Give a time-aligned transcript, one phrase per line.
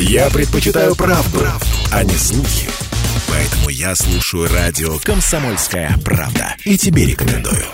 [0.00, 1.40] Я предпочитаю правду,
[1.92, 2.68] а не слухи.
[3.28, 6.54] Поэтому я слушаю радио «Комсомольская правда».
[6.64, 7.64] И тебе рекомендую.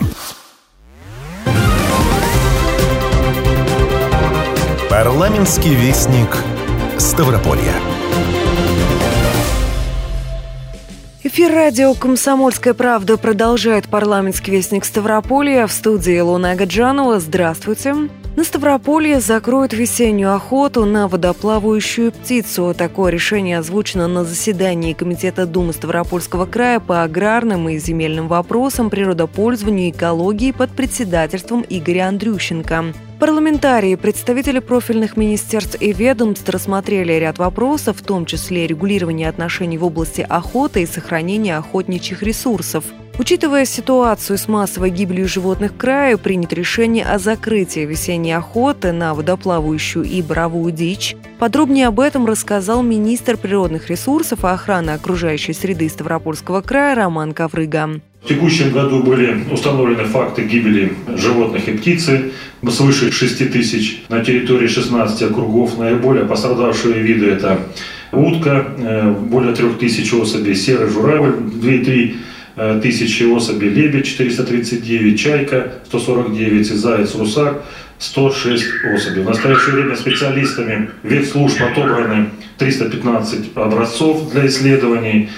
[4.89, 6.35] Парламентский вестник
[6.97, 7.75] Ставрополья.
[11.23, 17.21] Эфир радио «Комсомольская правда» продолжает парламентский вестник Ставрополья в студии Луна Гаджанова.
[17.21, 17.95] Здравствуйте.
[18.37, 22.75] На Ставрополье закроют весеннюю охоту на водоплавающую птицу.
[22.77, 29.89] Такое решение озвучено на заседании Комитета Думы Ставропольского края по аграрным и земельным вопросам, природопользованию
[29.89, 32.87] и экологии под председательством Игоря Андрющенко.
[33.19, 39.85] Парламентарии, представители профильных министерств и ведомств рассмотрели ряд вопросов, в том числе регулирование отношений в
[39.85, 42.85] области охоты и сохранения охотничьих ресурсов–
[43.17, 49.15] Учитывая ситуацию с массовой гибелью животных в крае, принято решение о закрытии весенней охоты на
[49.15, 51.17] водоплавающую и боровую дичь.
[51.39, 58.01] Подробнее об этом рассказал министр природных ресурсов и охраны окружающей среды Ставропольского края Роман Коврыга.
[58.25, 62.33] В текущем году были установлены факты гибели животных и птицы
[62.69, 65.79] свыше 6 тысяч на территории 16 округов.
[65.79, 67.61] Наиболее пострадавшие виды– это
[68.13, 72.17] утка, э, более 3 тысяч особей, серый журавль, 2-3
[72.57, 77.65] Э, тысячи особей, лебедь 439, чайка 149 и заяц русак
[77.99, 78.65] 106
[78.95, 79.23] особей.
[79.23, 85.31] В настоящее время специалистами ветслужб отобраны 315 образцов для исследований,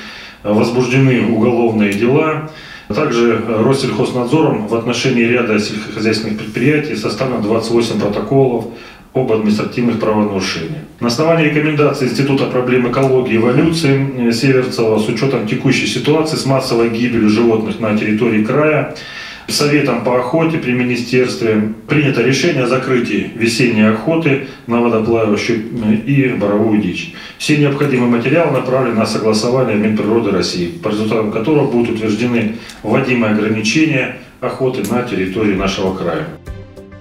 [0.42, 2.50] возбуждены уголовные дела.
[2.88, 8.66] Также Россельхознадзором в отношении ряда сельскохозяйственных предприятий составлено 28 протоколов
[9.12, 10.82] об административных правонарушениях.
[11.00, 16.44] На основании рекомендаций Института проблем экологии и эволюции э, Северцева с учетом текущей ситуации с
[16.46, 18.94] массовой гибелью животных на территории края
[19.48, 26.28] Советом по охоте при министерстве принято решение о закрытии весенней охоты на водоплавающую э, и
[26.30, 27.14] боровую дичь.
[27.38, 34.16] Все необходимые материалы направлены на согласование Минприроды России, по результатам которого будут утверждены вводимые ограничения
[34.41, 36.26] охоты на территории нашего края.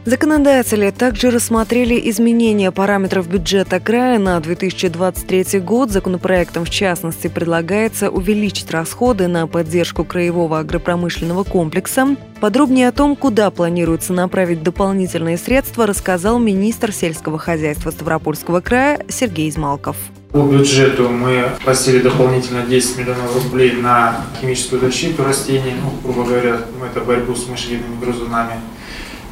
[0.06, 5.90] Законодатели также рассмотрели изменения параметров бюджета края на 2023 год.
[5.90, 12.16] Законопроектом, в частности, предлагается увеличить расходы на поддержку краевого агропромышленного комплекса.
[12.40, 19.50] Подробнее о том, куда планируется направить дополнительные средства, рассказал министр сельского хозяйства Ставропольского края Сергей
[19.50, 19.98] Измалков.
[20.32, 26.60] По бюджету мы просили дополнительно 10 миллионов рублей на химическую защиту растений, ну, грубо говоря,
[26.92, 28.54] это борьбу с мышевидными грызунами.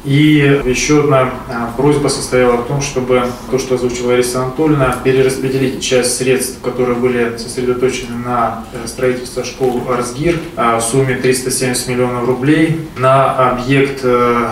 [0.04, 5.82] И еще одна а, просьба состояла в том, чтобы то, что озвучила Лариса Анатольевна, перераспределить
[5.82, 12.26] часть средств, которые были сосредоточены на э, строительство школы Арсгир а, в сумме 370 миллионов
[12.26, 14.50] рублей на объект э,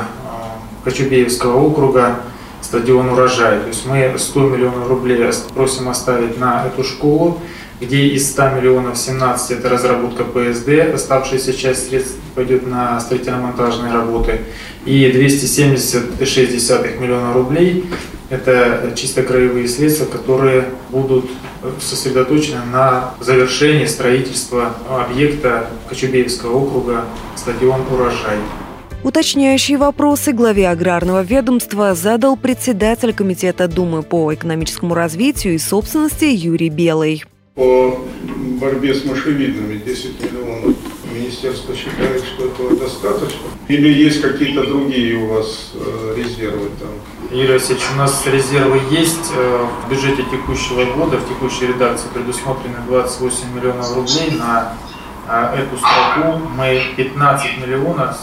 [0.85, 2.21] Кочубеевского округа
[2.63, 3.61] стадион «Урожай».
[3.61, 7.41] То есть мы 100 миллионов рублей просим оставить на эту школу,
[7.83, 14.41] где из 100 миллионов 17 это разработка ПСД, оставшаяся часть средств пойдет на строительно-монтажные работы,
[14.87, 17.85] и 270,6 миллиона рублей
[18.31, 21.29] это чисто краевые средства, которые будут
[21.81, 27.05] сосредоточены на завершении строительства объекта Кочубеевского округа
[27.37, 28.39] стадион «Урожай».
[29.03, 36.71] Уточняющие вопросы главе аграрного ведомства задал председатель Комитета Думы по экономическому развитию и собственности Юрий
[36.71, 37.25] Белый.
[37.55, 37.99] По
[38.61, 40.75] борьбе с мышевидными 10 миллионов
[41.13, 43.41] министерство считает, что этого достаточно?
[43.69, 46.89] Или есть какие-то другие у вас э, резервы там?
[47.31, 49.33] Юрий Васильевич, у нас резервы есть.
[49.37, 54.75] Э, в бюджете текущего года, в текущей редакции предусмотрены 28 миллионов рублей на
[55.29, 56.39] э, эту строку.
[56.57, 58.17] Мы 15 миллионов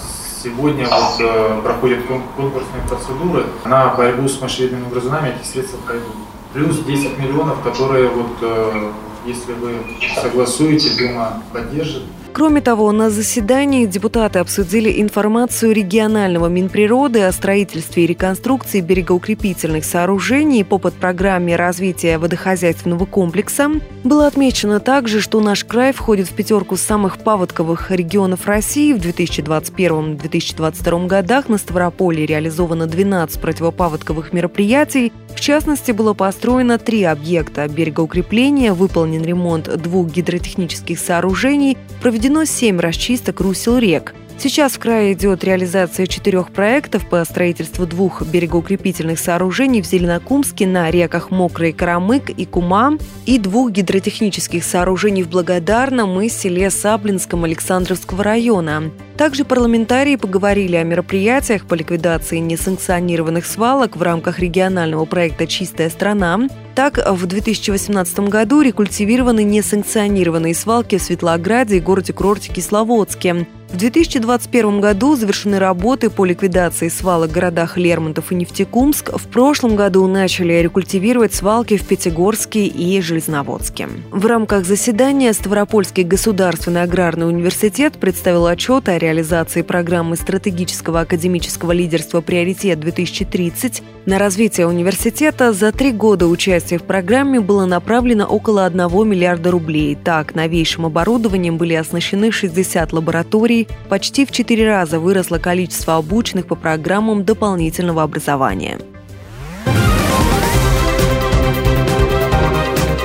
[0.43, 1.99] сегодня вот, проходят
[2.35, 6.15] конкурсные процедуры на борьбу с мышевидными грызунами, эти средства пройдут.
[6.51, 8.95] Плюс 10 миллионов, которые вот
[9.29, 9.77] если вы
[10.15, 12.03] согласуете, Дума поддержит.
[12.31, 20.63] Кроме того, на заседании депутаты обсудили информацию регионального Минприроды о строительстве и реконструкции берегоукрепительных сооружений
[20.63, 23.71] по подпрограмме развития водохозяйственного комплекса.
[24.03, 28.93] Было отмечено также, что наш край входит в пятерку самых паводковых регионов России.
[28.93, 35.11] В 2021-2022 годах на Ставрополье реализовано 12 противопаводковых мероприятий.
[35.35, 43.39] В частности, было построено три объекта берегоукрепления, выполнен ремонт двух гидротехнических сооружений, проведено 7 расчисток
[43.39, 44.13] русел рек.
[44.41, 50.89] Сейчас в крае идет реализация четырех проектов по строительству двух берегоукрепительных сооружений в Зеленокумске на
[50.89, 58.23] реках Мокрый Карамык и Кума и двух гидротехнических сооружений в Благодарном и селе Саблинском Александровского
[58.23, 58.91] района.
[59.17, 66.47] Также парламентарии поговорили о мероприятиях по ликвидации несанкционированных свалок в рамках регионального проекта «Чистая страна».
[66.75, 73.45] Так, в 2018 году рекультивированы несанкционированные свалки в Светлограде и городе-курорте Кисловодске.
[73.71, 79.11] В 2021 году завершены работы по ликвидации свалок в городах Лермонтов и Нефтекумск.
[79.15, 83.87] В прошлом году начали рекультивировать свалки в Пятигорске и Железноводске.
[84.09, 92.21] В рамках заседания Ставропольский государственный аграрный университет представил отчет о реализации программы стратегического академического лидерства
[92.21, 93.83] «Приоритет-2030».
[94.05, 99.95] На развитие университета за три года участия в программе было направлено около 1 миллиарда рублей.
[100.03, 103.58] Так, новейшим оборудованием были оснащены 60 лабораторий,
[103.89, 108.79] почти в четыре раза выросло количество обученных по программам дополнительного образования.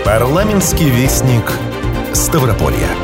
[0.05, 1.51] Парламентский вестник
[2.13, 3.04] Ставрополья.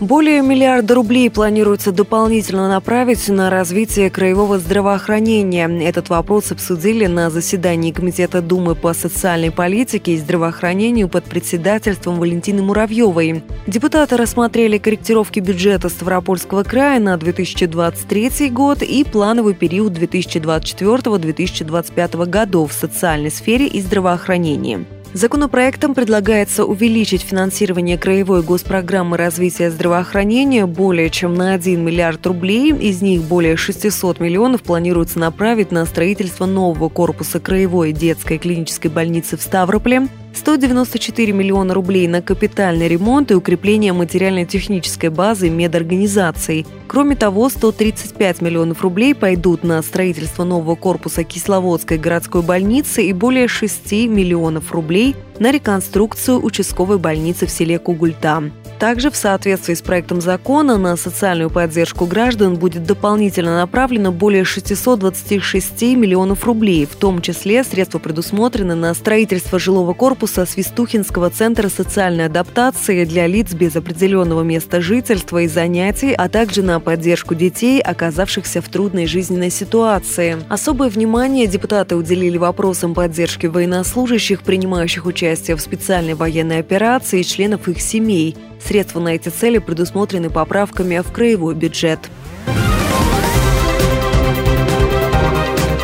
[0.00, 5.68] Более миллиарда рублей планируется дополнительно направить на развитие краевого здравоохранения.
[5.86, 12.62] Этот вопрос обсудили на заседании Комитета Думы по социальной политике и здравоохранению под председательством Валентины
[12.62, 13.44] Муравьевой.
[13.66, 22.74] Депутаты рассмотрели корректировки бюджета Ставропольского края на 2023 год и плановый период 2024-2025 годов в
[22.74, 24.86] социальной сфере и здравоохранении.
[25.12, 32.72] Законопроектом предлагается увеличить финансирование краевой госпрограммы развития здравоохранения более чем на 1 миллиард рублей.
[32.72, 39.36] Из них более 600 миллионов планируется направить на строительство нового корпуса краевой детской клинической больницы
[39.36, 46.66] в Ставрополе, 194 миллиона рублей на капитальный ремонт и укрепление материально-технической базы медорганизаций.
[46.86, 53.48] Кроме того, 135 миллионов рублей пойдут на строительство нового корпуса Кисловодской городской больницы и более
[53.48, 58.50] 6 миллионов рублей на реконструкцию участковой больницы в селе Кугульта.
[58.78, 65.82] Также в соответствии с проектом закона на социальную поддержку граждан будет дополнительно направлено более 626
[65.96, 73.04] миллионов рублей, в том числе средства предусмотрены на строительство жилого корпуса Свистухинского центра социальной адаптации
[73.04, 78.68] для лиц без определенного места жительства и занятий, а также на поддержку детей, оказавшихся в
[78.68, 80.38] трудной жизненной ситуации.
[80.48, 87.68] Особое внимание депутаты уделили вопросам поддержки военнослужащих, принимающих участие в специальной военной операции и членов
[87.68, 88.36] их семей.
[88.64, 92.00] Средства на эти цели предусмотрены поправками в краевой бюджет.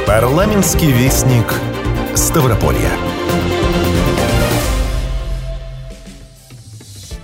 [0.07, 1.47] Парламентский вестник
[2.15, 3.06] Ставрополья.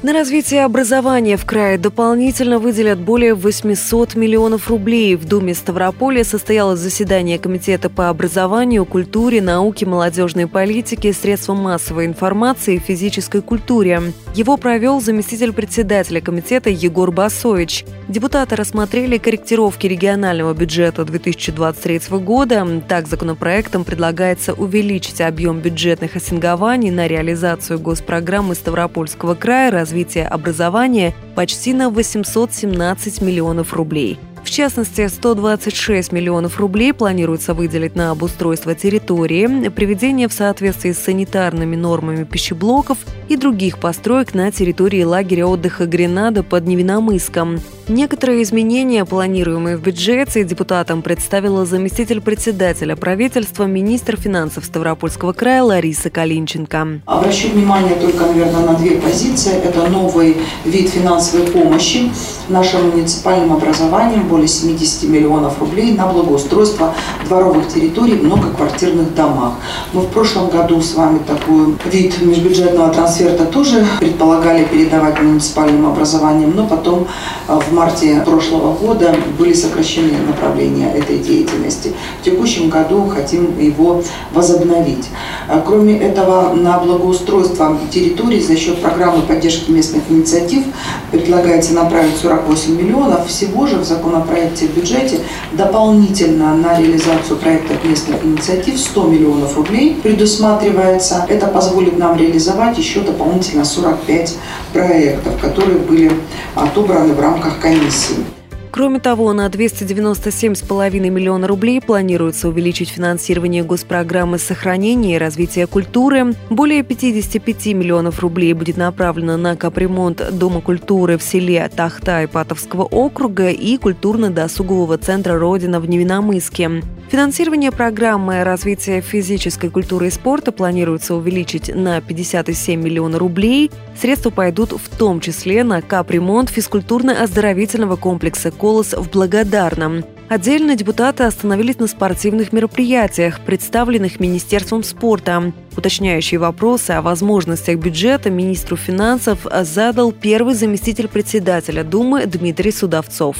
[0.03, 5.15] На развитие образования в крае дополнительно выделят более 800 миллионов рублей.
[5.15, 12.75] В Думе Ставрополя состоялось заседание Комитета по образованию, культуре, науке, молодежной политике, средствам массовой информации
[12.75, 14.13] и физической культуре.
[14.35, 17.85] Его провел заместитель председателя комитета Егор Басович.
[18.09, 22.67] Депутаты рассмотрели корректировки регионального бюджета 2023 года.
[22.89, 31.75] Так, законопроектом предлагается увеличить объем бюджетных ассингований на реализацию госпрограммы Ставропольского края развития образования почти
[31.75, 40.27] на 817 миллионов рублей– в частности, 126 миллионов рублей планируется выделить на обустройство территории, приведение
[40.29, 42.99] в соответствии с санитарными нормами пищеблоков
[43.29, 47.61] и других построек на территории лагеря отдыха Гренада под Невиномыском.
[47.89, 56.09] Некоторые изменения, планируемые в бюджете, депутатам представила заместитель председателя правительства, министр финансов Ставропольского края Лариса
[56.09, 57.01] Калинченко.
[57.07, 59.55] Обращу внимание только, наверное, на две позиции.
[59.65, 62.13] Это новый вид финансовой помощи
[62.49, 66.95] нашим муниципальным образованием более 70 миллионов рублей на благоустройство
[67.27, 69.55] дворовых территорий в многоквартирных домах.
[69.93, 76.53] Мы в прошлом году с вами такой вид межбюджетного трансферта тоже предполагали передавать муниципальным образованием,
[76.55, 77.09] но потом
[77.49, 81.95] э, в марте прошлого года были сокращены направления этой деятельности.
[82.21, 84.03] В текущем году хотим его
[84.33, 85.09] возобновить.
[85.49, 90.65] Э, кроме этого, на благоустройство территорий за счет программы поддержки местных инициатив
[91.11, 93.27] предлагается направить 48 миллионов.
[93.27, 95.21] Всего же в законопроекте проекте в бюджете
[95.53, 101.25] дополнительно на реализацию проектов местных инициатив 100 миллионов рублей предусматривается.
[101.29, 104.37] Это позволит нам реализовать еще дополнительно 45
[104.73, 106.11] проектов, которые были
[106.55, 108.25] отобраны в рамках комиссии.
[108.73, 116.33] Кроме того, на 297,5 миллиона рублей планируется увеличить финансирование госпрограммы сохранения и развития культуры.
[116.49, 123.51] Более 55 миллионов рублей будет направлено на капремонт Дома культуры в селе Тахта Ипатовского округа
[123.51, 126.83] и культурно-досугового центра «Родина» в Невиномыске.
[127.11, 133.71] Финансирование программы развития физической культуры и спорта планируется увеличить на 57 миллионов рублей.
[134.01, 140.05] Средства пойдут в том числе на капремонт физкультурно-оздоровительного комплекса «Колос» в Благодарном.
[140.29, 145.53] Отдельно депутаты остановились на спортивных мероприятиях, представленных Министерством спорта.
[145.77, 153.37] Уточняющие вопросы о возможностях бюджета министру финансов задал первый заместитель председателя Думы Дмитрий Судовцов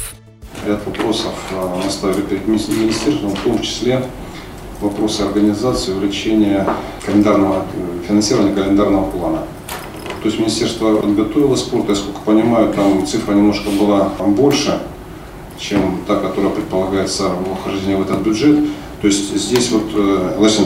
[0.67, 1.33] ряд вопросов
[1.85, 4.05] мы ставили перед министерством, в том числе
[4.81, 6.67] вопросы организации, увеличения
[7.05, 7.65] календарного,
[8.07, 9.39] финансирования календарного плана.
[10.23, 14.81] То есть министерство подготовило спорт, я сколько понимаю, там цифра немножко была больше,
[15.63, 18.59] чем та, которая предполагается в вхождении в этот бюджет.
[19.01, 20.63] То есть здесь вот, э, Лариса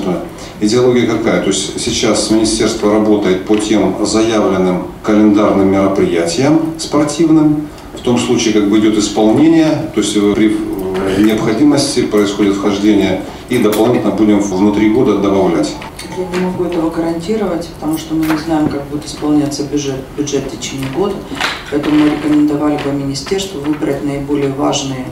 [0.61, 1.43] идеология какая?
[1.43, 8.69] То есть сейчас министерство работает по тем заявленным календарным мероприятиям спортивным, в том случае, как
[8.69, 10.57] бы идет исполнение, то есть при
[11.23, 15.75] необходимости происходит вхождение и дополнительно будем внутри года добавлять.
[16.17, 20.45] Я не могу этого гарантировать, потому что мы не знаем, как будет исполняться бюджет, бюджет
[20.45, 21.15] в течение года.
[21.71, 25.05] Поэтому мы рекомендовали бы министерству выбрать наиболее важные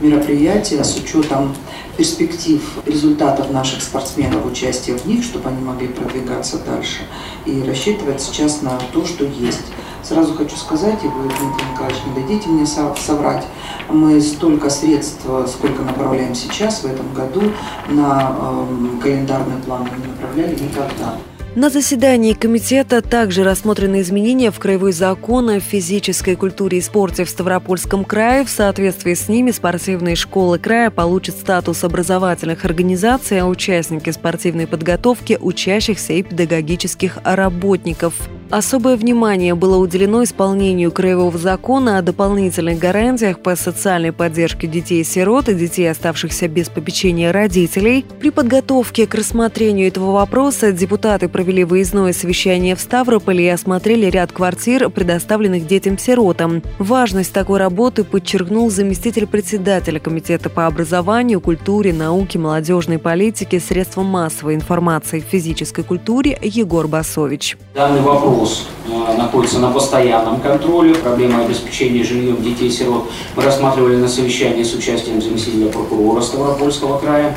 [0.00, 1.54] мероприятия с учетом
[1.96, 7.00] перспектив результатов наших спортсменов, участия в них, чтобы они могли продвигаться дальше.
[7.46, 9.66] И рассчитывать сейчас на то, что есть.
[10.10, 13.46] Сразу хочу сказать, и вы, Дмитрий Николаевич, не дадите мне соврать,
[13.88, 17.42] мы столько средств, сколько направляем сейчас, в этом году,
[17.88, 21.14] на э, календарный план не направляли никогда.
[21.54, 27.30] На заседании комитета также рассмотрены изменения в краевой закон о физической культуре и спорте в
[27.30, 28.44] Ставропольском крае.
[28.44, 35.38] В соответствии с ними спортивные школы края получат статус образовательных организаций, а участники спортивной подготовки–
[35.40, 38.14] учащихся и педагогических работников.
[38.50, 45.54] Особое внимание было уделено исполнению Краевого закона о дополнительных гарантиях по социальной поддержке детей-сирот и
[45.54, 48.04] детей, оставшихся без попечения родителей.
[48.18, 54.32] При подготовке к рассмотрению этого вопроса депутаты провели выездное совещание в Ставрополе и осмотрели ряд
[54.32, 56.64] квартир, предоставленных детям-сиротам.
[56.80, 64.56] Важность такой работы подчеркнул заместитель председателя Комитета по образованию, культуре, науке, молодежной политике, средствам массовой
[64.56, 67.56] информации, физической культуре Егор Басович.
[67.76, 70.94] Данный вопрос вопрос э, находится на постоянном контроле.
[70.94, 73.04] Проблема обеспечения жильем детей-сирот
[73.36, 77.36] мы рассматривали на совещании с участием заместителя прокурора Ставропольского края.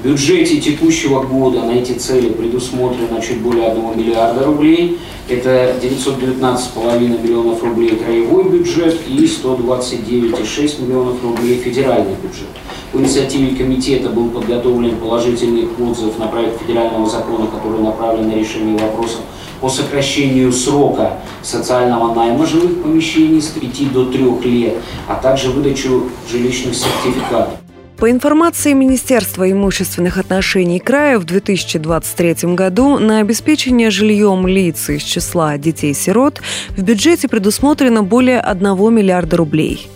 [0.00, 4.98] В бюджете текущего года на эти цели предусмотрено чуть более 1 миллиарда рублей.
[5.28, 12.48] Это 919,5 миллионов рублей краевой бюджет и 129,6 миллионов рублей федеральный бюджет.
[12.92, 18.78] По инициативе комитета был подготовлен положительный отзыв на проект федерального закона, который направлен на решение
[18.78, 19.20] вопросов
[19.60, 24.76] по сокращению срока социального найма жилых помещений с 5 до 3 лет,
[25.08, 27.54] а также выдачу жилищных сертификатов.
[27.98, 35.58] По информации Министерства имущественных отношений края, в 2023 году на обеспечение жильем лиц из числа
[35.58, 39.88] детей-сирот в бюджете предусмотрено более 1 миллиарда рублей.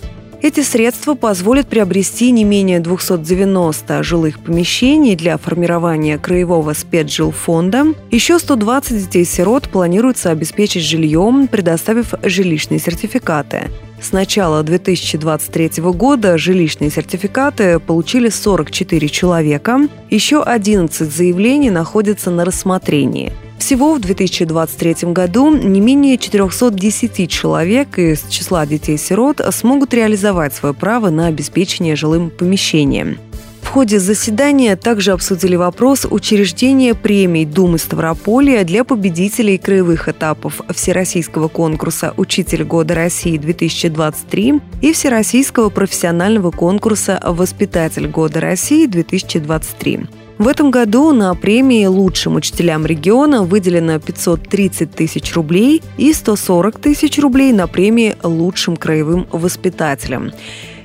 [0.43, 7.95] Эти средства позволят приобрести не менее 290 жилых помещений для формирования краевого спецжилфонда.
[8.11, 13.71] Еще 120 детей-сирот планируется обеспечить жильем, предоставив жилищные сертификаты.
[14.01, 19.89] С начала 2023 года жилищные сертификаты получили 44 человека.
[20.11, 23.33] Еще 11 заявлений находятся на рассмотрении.
[23.63, 31.11] Всего в 2023 году не менее 410 человек из числа детей-сирот смогут реализовать свое право
[31.11, 33.19] на обеспечение жилым помещением.
[33.61, 41.47] В ходе заседания также обсудили вопрос учреждения премий Думы Ставрополья для победителей краевых этапов Всероссийского
[41.47, 50.09] конкурса «Учитель года России-2023» и Всероссийского профессионального конкурса «Воспитатель года России-2023».
[50.39, 57.19] В этом году на премии лучшим учителям региона выделено 530 тысяч рублей и 140 тысяч
[57.19, 60.33] рублей на премии лучшим краевым воспитателям.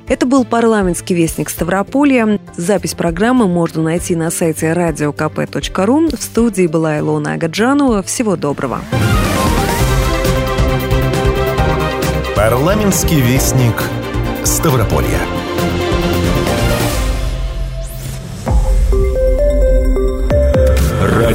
[0.08, 2.39] Это был парламентский вестник Ставрополья.
[2.56, 6.16] Запись программы можно найти на сайте radiokp.ru.
[6.16, 8.04] В студии была Илона Агаджанова.
[8.04, 8.82] Всего доброго.
[12.36, 13.84] Парламентский вестник
[14.46, 15.20] Ставрополья.